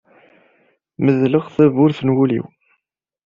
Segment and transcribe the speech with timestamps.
[1.03, 2.45] Medleɣ tawwurt n wul-iw.